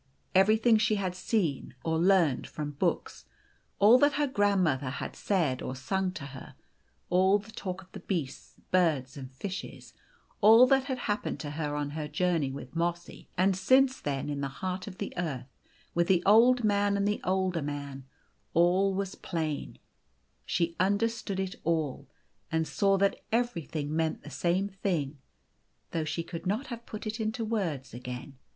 [0.33, 3.25] Everything she had seen, or learned from books;
[3.77, 6.55] all that her grandmother had said or sung to her;
[7.11, 9.93] all the talk of the beasts, birds, and fishes;
[10.41, 13.53] all that had happened to 206 The Golden Key on her journey with Mossy, ;m<l
[13.55, 15.45] since then in the heart of tlie earth
[15.95, 18.03] Avith the Old Man and the Older Man
[18.55, 19.77] all \vas plain:
[20.47, 22.07] she understood it all,
[22.51, 25.19] ami saw that everything meant the same thing,
[25.91, 28.35] though she could not have put it into words again.